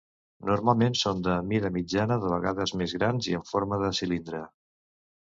[0.49, 4.41] Normalment són de mida mitjana, de vegades més grans, i amb forma de cilindre.